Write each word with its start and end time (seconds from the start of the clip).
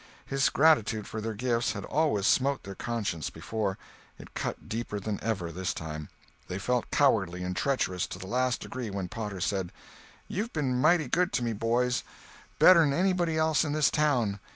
His 0.25 0.49
gratitude 0.49 1.05
for 1.05 1.21
their 1.21 1.35
gifts 1.35 1.73
had 1.73 1.85
always 1.85 2.25
smote 2.25 2.63
their 2.63 2.73
consciences 2.73 3.29
before—it 3.29 4.33
cut 4.33 4.67
deeper 4.67 4.99
than 4.99 5.23
ever, 5.23 5.51
this 5.51 5.75
time. 5.75 6.09
They 6.47 6.57
felt 6.57 6.89
cowardly 6.89 7.43
and 7.43 7.55
treacherous 7.55 8.07
to 8.07 8.17
the 8.17 8.25
last 8.25 8.61
degree 8.61 8.89
when 8.89 9.09
Potter 9.09 9.39
said: 9.39 9.71
"You've 10.27 10.53
been 10.53 10.81
mighty 10.81 11.07
good 11.07 11.31
to 11.33 11.43
me, 11.43 11.53
boys—better'n 11.53 12.93
anybody 12.93 13.37
else 13.37 13.63
in 13.63 13.73
this 13.73 13.91
town. 13.91 14.39